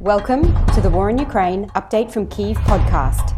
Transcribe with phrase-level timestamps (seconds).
[0.00, 0.42] Welcome
[0.74, 3.34] to the War in Ukraine Update from Kyiv podcast.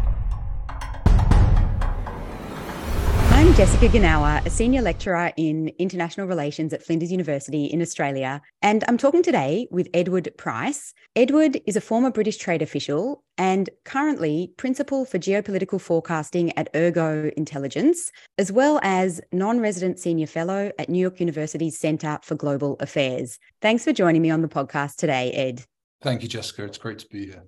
[3.31, 8.83] I'm Jessica Genauer, a senior lecturer in international relations at Flinders University in Australia, and
[8.87, 10.93] I'm talking today with Edward Price.
[11.15, 17.31] Edward is a former British trade official and currently principal for geopolitical forecasting at Ergo
[17.35, 22.77] Intelligence, as well as non resident senior fellow at New York University's Centre for Global
[22.79, 23.39] Affairs.
[23.63, 25.65] Thanks for joining me on the podcast today, Ed.
[26.01, 26.63] Thank you, Jessica.
[26.65, 27.43] It's great to be here.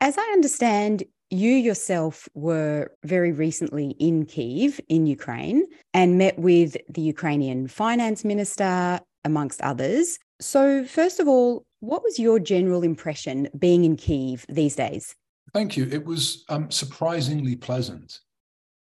[0.00, 6.76] As I understand, you yourself were very recently in Kiev, in Ukraine, and met with
[6.88, 10.18] the Ukrainian finance minister, amongst others.
[10.40, 15.14] So, first of all, what was your general impression being in Kiev these days?
[15.52, 15.88] Thank you.
[15.90, 18.20] It was um, surprisingly pleasant.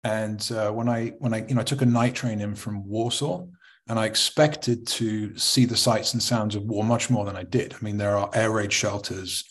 [0.03, 2.87] And uh, when I when I you know I took a night train in from
[2.87, 3.45] Warsaw,
[3.89, 7.43] and I expected to see the sights and sounds of war much more than I
[7.43, 7.73] did.
[7.73, 9.43] I mean, there are air raid shelters.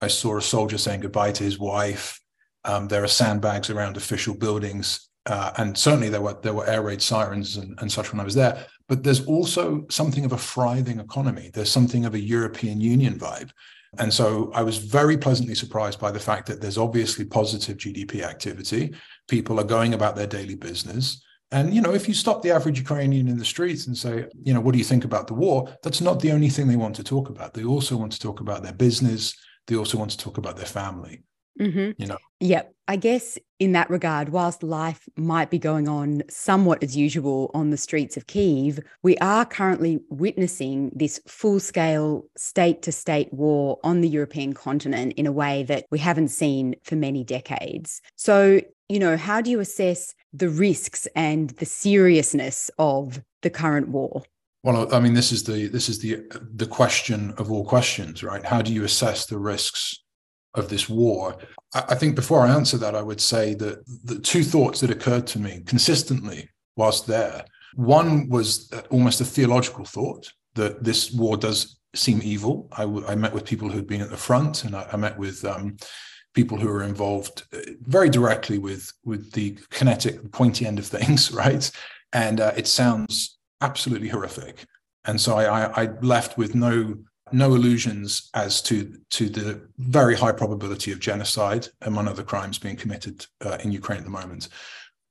[0.00, 2.20] I saw a soldier saying goodbye to his wife.
[2.64, 6.82] Um, there are sandbags around official buildings, uh, and certainly there were there were air
[6.82, 8.66] raid sirens and, and such when I was there.
[8.88, 11.50] But there's also something of a thriving economy.
[11.52, 13.50] There's something of a European Union vibe.
[13.98, 18.22] And so I was very pleasantly surprised by the fact that there's obviously positive GDP
[18.22, 18.92] activity.
[19.28, 21.22] People are going about their daily business.
[21.54, 24.52] And, you know, if you stop the average Ukrainian in the streets and say, you
[24.52, 25.72] know, what do you think about the war?
[25.84, 27.54] That's not the only thing they want to talk about.
[27.54, 29.36] They also want to talk about their business.
[29.68, 31.22] They also want to talk about their family.
[31.60, 32.02] Mm-hmm.
[32.02, 32.18] You know?
[32.40, 32.74] Yep.
[32.88, 37.70] I guess in that regard, whilst life might be going on somewhat as usual on
[37.70, 43.78] the streets of Kiev, we are currently witnessing this full scale state to state war
[43.84, 48.02] on the European continent in a way that we haven't seen for many decades.
[48.16, 53.88] So, you know, how do you assess the risks and the seriousness of the current
[53.88, 54.22] war?
[54.62, 56.22] Well, I mean, this is the this is the
[56.54, 58.44] the question of all questions, right?
[58.44, 60.02] How do you assess the risks
[60.54, 61.36] of this war?
[61.74, 65.26] I, think before I answer that, I would say that the two thoughts that occurred
[65.28, 67.44] to me consistently whilst there.
[67.74, 72.68] One was almost a theological thought that this war does seem evil.
[72.72, 75.18] I, w- I met with people who'd been at the front, and I, I met
[75.18, 75.76] with um,
[76.34, 81.32] people who are involved uh, very directly with with the kinetic pointy end of things
[81.44, 81.70] right?
[82.12, 84.66] And uh, it sounds absolutely horrific.
[85.06, 86.96] And so I, I left with no
[87.32, 92.76] no illusions as to to the very high probability of genocide among other crimes being
[92.76, 94.48] committed uh, in Ukraine at the moment.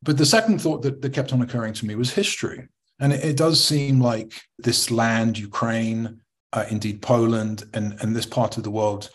[0.02, 2.68] But the second thought that, that kept on occurring to me was history,
[3.00, 8.26] and it, it does seem like this land, Ukraine, uh, indeed Poland, and and this
[8.26, 9.10] part of the world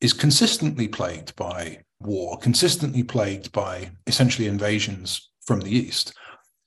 [0.00, 6.12] is consistently plagued by war, consistently plagued by essentially invasions from the east.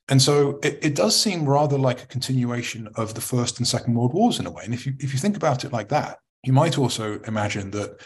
[0.09, 3.93] And so it, it, does seem rather like a continuation of the First and Second
[3.93, 4.63] World Wars in a way.
[4.65, 8.01] And if you if you think about it like that, you might also imagine that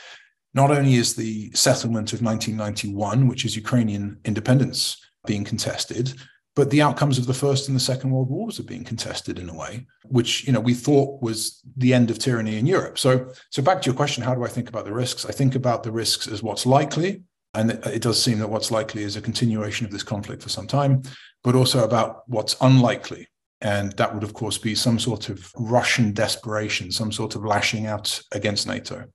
[0.54, 6.14] not only is the settlement of 1991, which is Ukrainian independence, being contested,
[6.56, 9.50] but the outcomes of the first and the second world wars are being contested in
[9.50, 12.98] a way which you know we thought was the end of tyranny in europe.
[12.98, 15.26] So so back to your question how do i think about the risks?
[15.26, 17.24] I think about the risks as what's likely
[17.54, 20.50] and it, it does seem that what's likely is a continuation of this conflict for
[20.50, 21.04] some time
[21.44, 23.28] but also about what's unlikely.
[23.62, 27.86] And that would of course be some sort of russian desperation some sort of lashing
[27.86, 29.06] out against nato.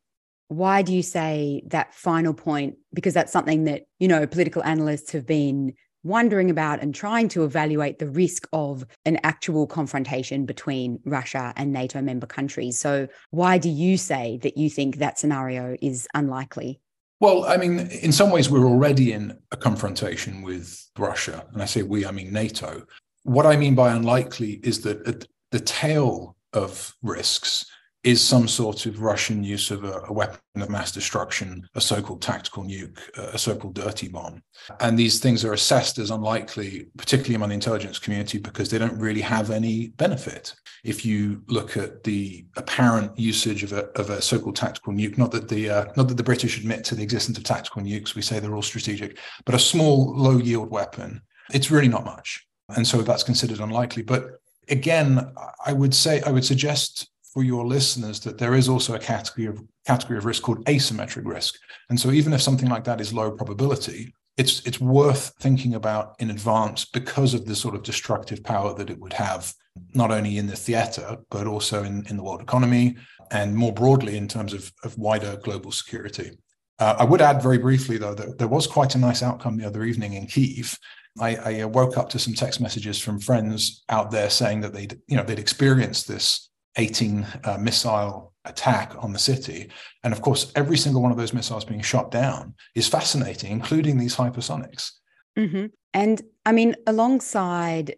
[0.49, 2.75] Why do you say that final point?
[2.93, 7.45] Because that's something that you know political analysts have been wondering about and trying to
[7.45, 12.79] evaluate the risk of an actual confrontation between Russia and NATO member countries.
[12.79, 16.81] So, why do you say that you think that scenario is unlikely?
[17.21, 21.45] Well, I mean, in some ways, we're already in a confrontation with Russia.
[21.53, 22.87] And I say we, I mean NATO.
[23.25, 27.67] What I mean by unlikely is that at the tail of risks
[28.03, 32.01] is some sort of Russian use of a, a, weapon of mass destruction, a so
[32.01, 34.43] called tactical nuke, a so called dirty bomb.
[34.81, 38.99] And these things are assessed as unlikely, particularly among the intelligence community, because they don't
[38.99, 40.55] really have any benefit.
[40.83, 45.19] If you look at the apparent usage of a, of a so called tactical nuke,
[45.19, 48.15] not that, the, uh, not that the British admit to the existence of tactical nukes,
[48.15, 51.21] we say they're all strategic, but a small, low yield weapon,
[51.53, 52.47] it's really not much.
[52.71, 54.05] And so that's considered unlikely.
[54.05, 55.35] But again,
[55.67, 59.47] I would say, I would suggest for your listeners that there is also a category
[59.47, 61.57] of category of risk called asymmetric risk.
[61.89, 66.15] And so even if something like that is low probability, it's it's worth thinking about
[66.19, 69.53] in advance because of the sort of destructive power that it would have
[69.95, 72.97] not only in the theater but also in, in the world economy
[73.31, 76.31] and more broadly in terms of, of wider global security.
[76.79, 79.67] Uh, I would add very briefly though that there was quite a nice outcome the
[79.67, 80.77] other evening in Kiev.
[81.21, 84.99] I, I woke up to some text messages from friends out there saying that they'd
[85.07, 86.50] you know they'd experienced this
[86.81, 89.71] 18 uh, missile attack on the city.
[90.03, 93.99] And of course, every single one of those missiles being shot down is fascinating, including
[93.99, 94.93] these hypersonics.
[95.39, 95.67] Mm-hmm.
[95.95, 97.97] And I mean, alongside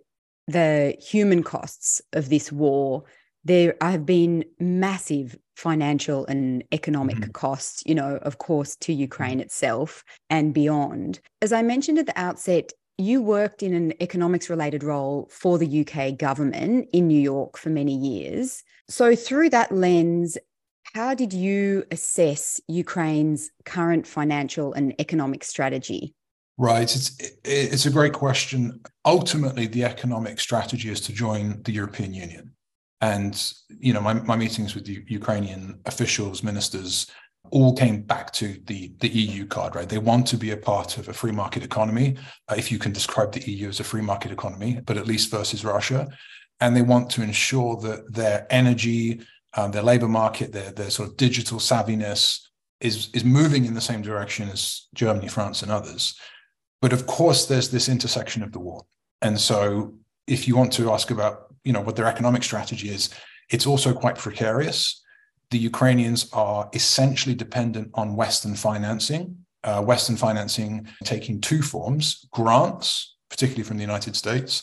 [0.48, 3.04] the human costs of this war,
[3.44, 7.30] there have been massive financial and economic mm-hmm.
[7.30, 9.40] costs, you know, of course, to Ukraine mm-hmm.
[9.40, 11.20] itself and beyond.
[11.40, 15.86] As I mentioned at the outset, you worked in an economics related role for the
[15.86, 18.62] UK government in New York for many years.
[18.88, 20.38] So, through that lens,
[20.94, 26.14] how did you assess Ukraine's current financial and economic strategy?
[26.58, 26.82] Right.
[26.82, 28.80] It's it's a great question.
[29.04, 32.52] Ultimately, the economic strategy is to join the European Union.
[33.00, 37.10] And you know, my, my meetings with the Ukrainian officials, ministers,
[37.50, 39.88] all came back to the the EU card, right?
[39.88, 42.16] They want to be a part of a free market economy,
[42.48, 45.30] uh, if you can describe the EU as a free market economy, but at least
[45.30, 46.08] versus Russia,
[46.60, 49.20] and they want to ensure that their energy,
[49.54, 52.40] um, their labor market, their their sort of digital savviness
[52.80, 56.14] is is moving in the same direction as Germany, France, and others.
[56.80, 58.84] But of course, there's this intersection of the war.
[59.20, 59.94] And so
[60.26, 63.10] if you want to ask about, you know, what their economic strategy is,
[63.50, 65.01] it's also quite precarious.
[65.52, 73.16] The Ukrainians are essentially dependent on Western financing, uh, Western financing taking two forms grants,
[73.28, 74.62] particularly from the United States,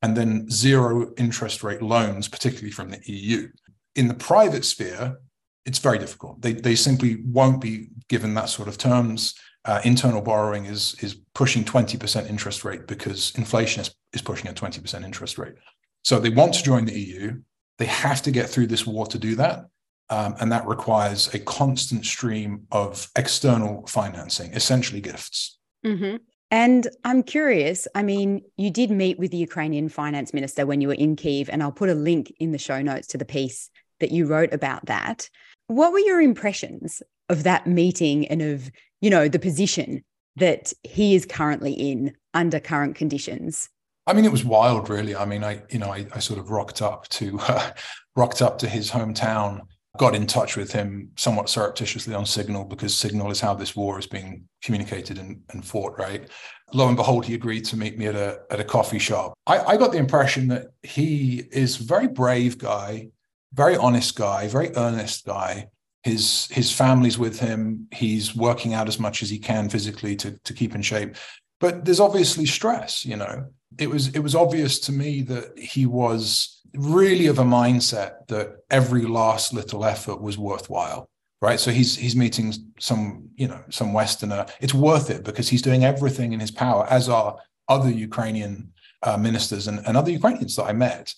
[0.00, 3.46] and then zero interest rate loans, particularly from the EU.
[3.94, 5.18] In the private sphere,
[5.66, 6.40] it's very difficult.
[6.40, 9.34] They, they simply won't be given that sort of terms
[9.66, 14.54] uh, internal borrowing is is pushing 20% interest rate because inflation is, is pushing a
[14.54, 15.54] 20% interest rate.
[16.02, 17.42] So they want to join the EU.
[17.78, 19.66] They have to get through this war to do that.
[20.10, 25.58] Um, and that requires a constant stream of external financing, essentially gifts.
[25.86, 26.16] Mm-hmm.
[26.50, 30.88] And I'm curious, I mean, you did meet with the Ukrainian finance minister when you
[30.88, 33.70] were in Kiev, and I'll put a link in the show notes to the piece
[34.00, 35.30] that you wrote about that.
[35.68, 38.70] What were your impressions of that meeting and of
[39.02, 40.02] you know, the position
[40.36, 43.68] that he is currently in under current conditions?
[44.06, 45.14] I mean, it was wild, really.
[45.14, 47.72] I mean, I, you know, I, I sort of rocked up to, uh,
[48.16, 49.60] rocked up to his hometown,
[49.98, 53.98] got in touch with him somewhat surreptitiously on Signal because Signal is how this war
[53.98, 56.28] is being communicated and, and fought, right?
[56.72, 59.34] Lo and behold, he agreed to meet me at a at a coffee shop.
[59.46, 63.08] I, I got the impression that he is a very brave guy,
[63.52, 65.68] very honest guy, very earnest guy,
[66.02, 70.38] his his family's with him he's working out as much as he can physically to
[70.44, 71.14] to keep in shape
[71.60, 73.46] but there's obviously stress you know
[73.78, 78.56] it was it was obvious to me that he was really of a mindset that
[78.70, 81.08] every last little effort was worthwhile
[81.40, 81.58] right?
[81.58, 84.46] So he's he's meeting some you know some westerner.
[84.60, 87.36] It's worth it because he's doing everything in his power as are
[87.68, 88.72] other ukrainian
[89.02, 91.12] uh, ministers and, and other ukrainians that i met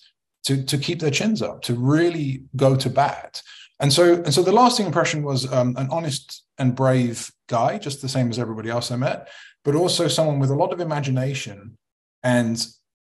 [0.45, 3.41] to to keep their chins up to really go to bat.
[3.79, 8.01] And so, and so the lasting impression was um, an honest and brave guy, just
[8.01, 9.27] the same as everybody else I met,
[9.65, 11.77] but also someone with a lot of imagination
[12.23, 12.65] and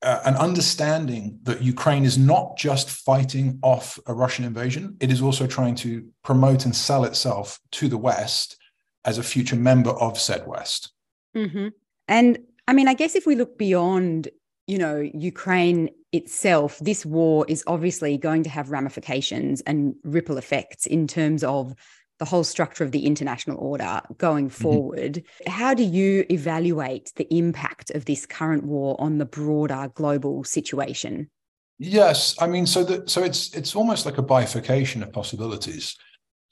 [0.03, 5.21] uh, an understanding that Ukraine is not just fighting off a Russian invasion, it is
[5.21, 8.57] also trying to promote and sell itself to the West
[9.05, 10.91] as a future member of said West.
[11.35, 11.69] Mm-hmm.
[12.07, 14.29] And I mean, I guess if we look beyond,
[14.67, 20.85] you know, Ukraine itself, this war is obviously going to have ramifications and ripple effects
[20.85, 21.75] in terms of
[22.21, 24.61] the whole structure of the international order going mm-hmm.
[24.61, 25.13] forward.
[25.13, 25.51] Mm-hmm.
[25.51, 31.31] How do you evaluate the impact of this current war on the broader global situation?
[31.79, 35.97] Yes, I mean, so that so it's it's almost like a bifurcation of possibilities.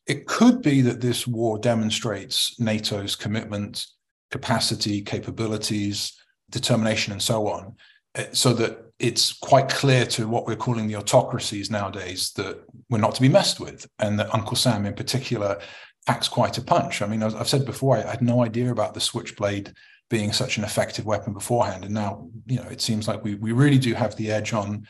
[0.07, 3.85] It could be that this war demonstrates NATO's commitment,
[4.31, 6.13] capacity, capabilities,
[6.49, 7.75] determination, and so on,
[8.31, 13.15] so that it's quite clear to what we're calling the autocracies nowadays that we're not
[13.15, 15.59] to be messed with, and that Uncle Sam in particular
[16.05, 17.01] packs quite a punch.
[17.01, 19.73] I mean, I've said before, I had no idea about the switchblade
[20.09, 23.51] being such an effective weapon beforehand, and now you know it seems like we we
[23.51, 24.87] really do have the edge on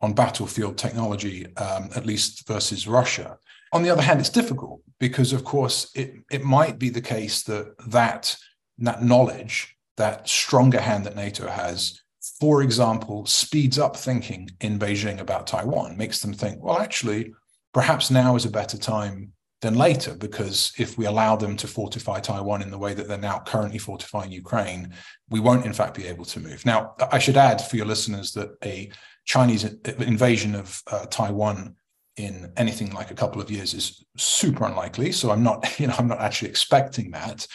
[0.00, 3.36] on battlefield technology, um, at least versus Russia.
[3.72, 7.42] On the other hand, it's difficult because, of course, it it might be the case
[7.42, 8.36] that that
[8.78, 12.00] that knowledge, that stronger hand that NATO has,
[12.40, 17.32] for example, speeds up thinking in Beijing about Taiwan, makes them think, well, actually,
[17.74, 22.18] perhaps now is a better time than later, because if we allow them to fortify
[22.18, 24.94] Taiwan in the way that they're now currently fortifying Ukraine,
[25.28, 26.64] we won't, in fact, be able to move.
[26.64, 28.90] Now, I should add for your listeners that a
[29.26, 29.64] Chinese
[29.98, 31.76] invasion of uh, Taiwan
[32.16, 35.12] in anything like a couple of years is super unlikely.
[35.12, 37.46] So I'm not, you know, I'm not actually expecting that.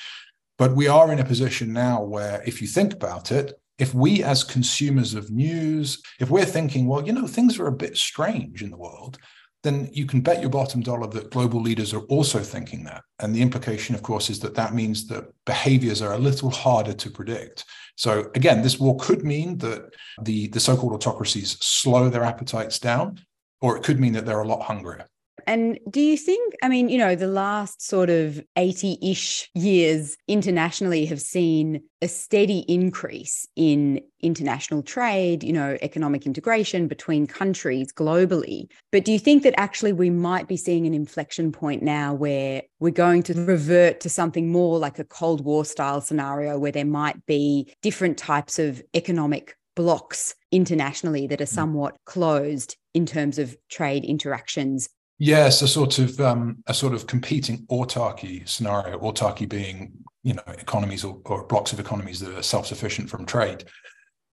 [0.59, 4.23] But we are in a position now where, if you think about it, if we
[4.23, 8.61] as consumers of news if we're thinking well you know things are a bit strange
[8.61, 9.17] in the world
[9.65, 13.01] then you can bet your bottom dollar that global leaders are also thinking that.
[13.19, 16.93] And the implication, of course, is that that means that behaviors are a little harder
[16.93, 17.65] to predict.
[17.95, 23.19] So again, this war could mean that the, the so-called autocracies slow their appetites down,
[23.59, 25.07] or it could mean that they're a lot hungrier.
[25.47, 30.17] And do you think, I mean, you know, the last sort of 80 ish years
[30.27, 37.93] internationally have seen a steady increase in international trade, you know, economic integration between countries
[37.93, 38.67] globally.
[38.91, 42.63] But do you think that actually we might be seeing an inflection point now where
[42.79, 46.85] we're going to revert to something more like a Cold War style scenario where there
[46.85, 51.55] might be different types of economic blocks internationally that are hmm.
[51.55, 57.07] somewhat closed in terms of trade interactions Yes, a sort of um, a sort of
[57.07, 58.99] competing autarky scenario.
[58.99, 59.93] Autarky being,
[60.23, 63.63] you know, economies or, or blocks of economies that are self-sufficient from trade.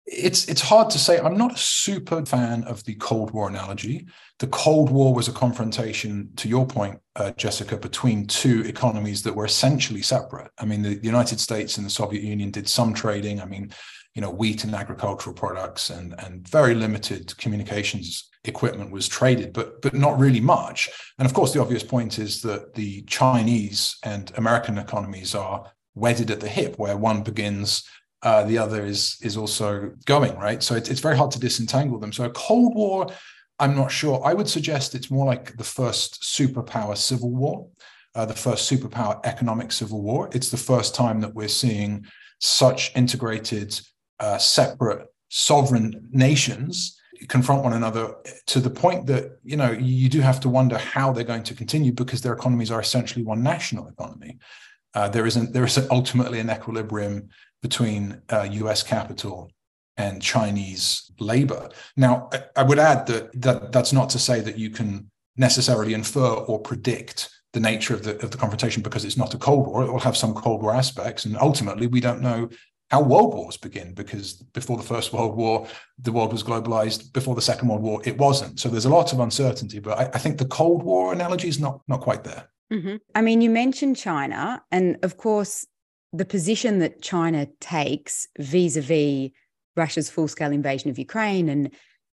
[0.06, 1.18] It's it's hard to say.
[1.18, 4.06] I'm not a super fan of the Cold War analogy.
[4.38, 9.36] The Cold War was a confrontation, to your point, uh, Jessica, between two economies that
[9.36, 10.50] were essentially separate.
[10.58, 13.40] I mean, the United States and the Soviet Union did some trading.
[13.40, 13.72] I mean,
[14.14, 19.82] you know, wheat and agricultural products and and very limited communications equipment was traded, but
[19.82, 20.90] but not really much.
[21.18, 26.30] And of course, the obvious point is that the Chinese and American economies are wedded
[26.30, 27.84] at the hip, where one begins,
[28.22, 30.62] uh, the other is is also going right.
[30.62, 32.12] So it's it's very hard to disentangle them.
[32.12, 33.08] So a Cold War,
[33.58, 34.20] I'm not sure.
[34.24, 37.68] I would suggest it's more like the first superpower civil war,
[38.14, 40.28] uh, the first superpower economic civil war.
[40.32, 42.06] It's the first time that we're seeing
[42.38, 43.78] such integrated,
[44.18, 48.14] uh, separate sovereign nations confront one another
[48.46, 51.54] to the point that you know you do have to wonder how they're going to
[51.54, 54.38] continue because their economies are essentially one national economy.
[54.94, 57.28] Uh, there isn't there isn't ultimately an equilibrium
[57.62, 58.82] between uh, U.S.
[58.82, 59.50] capital
[59.96, 61.68] and Chinese labor.
[61.96, 66.26] Now, I, would add that, that that's not to say that you can necessarily infer
[66.26, 69.84] or predict the nature of the of the confrontation because it's not a Cold War.
[69.84, 72.48] It will have some Cold War aspects, and ultimately we don't know
[72.90, 75.66] how world wars begin because before the first world war
[75.98, 79.12] the world was globalized before the second world war it wasn't so there's a lot
[79.12, 82.48] of uncertainty but i, I think the cold war analogy is not not quite there
[82.72, 82.96] mm-hmm.
[83.14, 85.66] i mean you mentioned china and of course
[86.12, 89.30] the position that china takes vis-a-vis
[89.76, 91.70] russia's full-scale invasion of ukraine and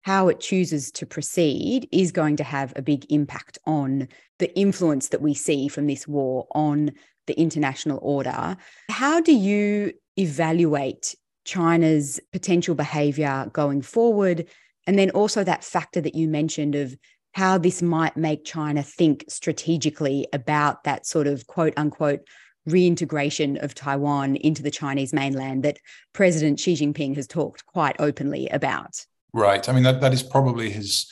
[0.03, 4.07] how it chooses to proceed is going to have a big impact on
[4.39, 6.91] the influence that we see from this war on
[7.27, 8.57] the international order.
[8.89, 14.45] How do you evaluate China's potential behavior going forward?
[14.87, 16.95] And then also that factor that you mentioned of
[17.33, 22.27] how this might make China think strategically about that sort of quote unquote
[22.65, 25.79] reintegration of Taiwan into the Chinese mainland that
[26.13, 29.05] President Xi Jinping has talked quite openly about.
[29.33, 29.67] Right.
[29.67, 31.11] I mean, that, that is probably his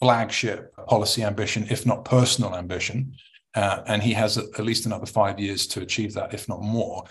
[0.00, 3.14] flagship policy ambition, if not personal ambition.
[3.54, 7.04] Uh, and he has at least another five years to achieve that, if not more.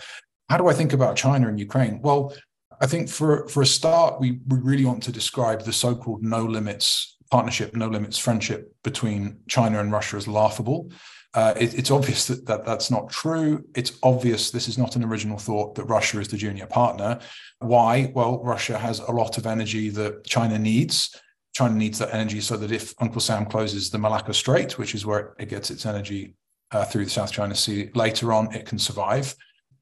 [0.48, 2.00] How do I think about China and Ukraine?
[2.02, 2.34] Well,
[2.80, 6.22] I think for, for a start, we, we really want to describe the so called
[6.22, 10.90] no limits partnership, no limits friendship between China and Russia as laughable.
[11.34, 13.64] Uh, it, it's obvious that, that that's not true.
[13.74, 17.18] It's obvious this is not an original thought that Russia is the junior partner.
[17.60, 18.12] Why?
[18.14, 21.18] Well, Russia has a lot of energy that China needs.
[21.54, 25.06] China needs that energy so that if Uncle Sam closes the Malacca Strait, which is
[25.06, 26.34] where it gets its energy
[26.70, 29.34] uh, through the South China Sea, later on it can survive.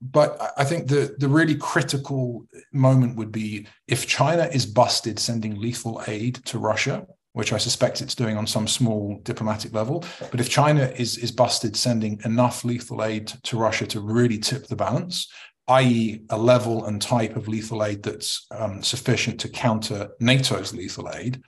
[0.02, 5.61] But I think the, the really critical moment would be if China is busted sending
[5.61, 10.05] lethal aid to Russia, which I suspect it's doing on some small diplomatic level.
[10.31, 14.67] But if China is, is busted sending enough lethal aid to Russia to really tip
[14.67, 15.29] the balance,
[15.69, 21.09] i.e., a level and type of lethal aid that's um, sufficient to counter NATO's lethal
[21.15, 21.41] aid,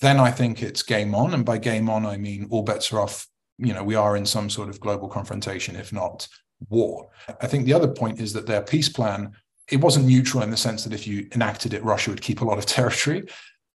[0.00, 1.34] then I think it's game on.
[1.34, 3.28] And by game on, I mean all bets are off.
[3.58, 6.26] You know, we are in some sort of global confrontation, if not
[6.68, 7.08] war.
[7.40, 9.32] I think the other point is that their peace plan,
[9.70, 12.44] it wasn't neutral in the sense that if you enacted it, Russia would keep a
[12.44, 13.28] lot of territory,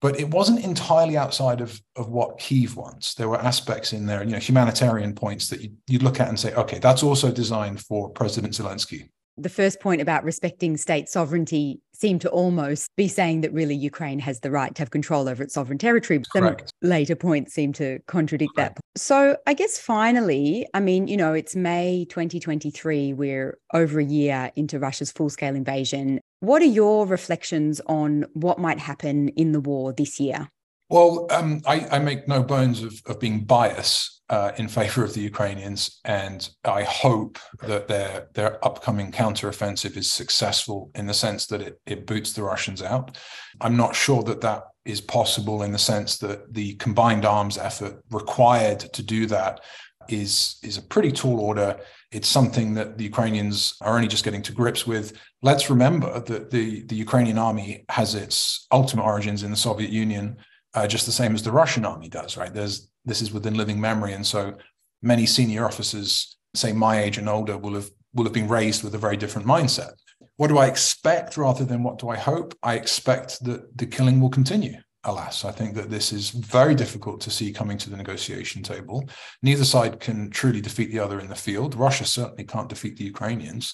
[0.05, 3.15] but it wasn't entirely outside of, of what Kiev wants.
[3.15, 6.39] There were aspects in there, you know, humanitarian points that you, you'd look at and
[6.39, 11.81] say, okay, that's also designed for President Zelensky the first point about respecting state sovereignty
[11.93, 15.43] seemed to almost be saying that really Ukraine has the right to have control over
[15.43, 16.19] its sovereign territory.
[16.19, 18.75] But some later points seem to contradict Correct.
[18.75, 18.99] that.
[18.99, 23.13] So I guess finally, I mean, you know, it's May 2023.
[23.13, 26.21] We're over a year into Russia's full scale invasion.
[26.45, 30.51] What are your reflections on what might happen in the war this year?
[30.89, 35.15] Well, um, I, I, make no bones of, of being biased uh, in favor of
[35.15, 41.47] the Ukrainians, and I hope that their their upcoming counteroffensive is successful in the sense
[41.47, 43.17] that it, it boots the Russians out.
[43.59, 48.03] I'm not sure that that is possible in the sense that the combined arms effort
[48.11, 49.61] required to do that
[50.09, 51.79] is is a pretty tall order.
[52.11, 55.17] It's something that the Ukrainians are only just getting to grips with.
[55.41, 60.37] Let's remember that the the Ukrainian army has its ultimate origins in the Soviet Union,
[60.73, 62.37] uh, just the same as the Russian army does.
[62.37, 62.53] Right?
[62.53, 64.55] There's this is within living memory, and so
[65.01, 68.95] many senior officers, say my age and older, will have will have been raised with
[68.95, 69.93] a very different mindset.
[70.37, 72.53] What do I expect rather than what do I hope?
[72.63, 75.45] I expect that the killing will continue alas.
[75.45, 79.09] I think that this is very difficult to see coming to the negotiation table.
[79.41, 81.75] Neither side can truly defeat the other in the field.
[81.75, 83.73] Russia certainly can't defeat the Ukrainians.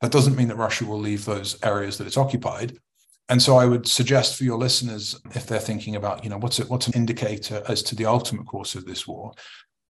[0.00, 2.78] That doesn't mean that Russia will leave those areas that it's occupied.
[3.28, 6.60] And so I would suggest for your listeners, if they're thinking about, you know, what's
[6.60, 9.32] it, what's an indicator as to the ultimate course of this war,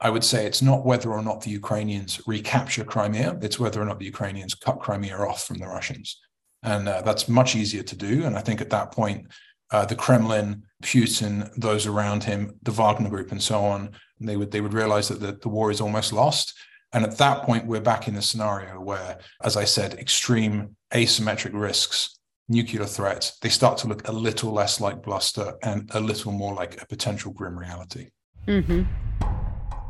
[0.02, 3.86] I would say it's not whether or not the Ukrainians recapture Crimea, it's whether or
[3.86, 6.20] not the Ukrainians cut Crimea off from the Russians.
[6.64, 8.26] And uh, that's much easier to do.
[8.26, 9.28] And I think at that point,
[9.72, 14.52] uh, the Kremlin, Putin, those around him, the Wagner Group, and so on, they would
[14.52, 16.54] they would realize that the, the war is almost lost.
[16.94, 21.52] And at that point, we're back in the scenario where, as I said, extreme asymmetric
[21.54, 26.34] risks, nuclear threats, they start to look a little less like bluster and a little
[26.34, 28.10] more like a potential grim reality.
[28.46, 28.84] Mm-hmm.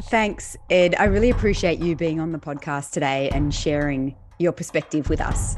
[0.03, 0.95] Thanks, Ed.
[0.99, 5.55] I really appreciate you being on the podcast today and sharing your perspective with us.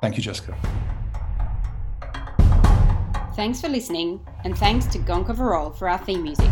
[0.00, 0.56] Thank you, Jessica.
[3.34, 6.50] Thanks for listening, and thanks to Gonka Varol for our theme music.